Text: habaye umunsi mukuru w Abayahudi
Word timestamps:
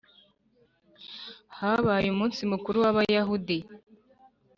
habaye 1.57 2.07
umunsi 2.11 2.41
mukuru 2.51 2.77
w 2.83 2.85
Abayahudi 2.91 3.57